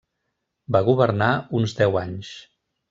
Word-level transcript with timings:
Va 0.77 0.81
governar 0.89 1.31
uns 1.61 1.79
deu 1.83 2.05
anys. 2.07 2.37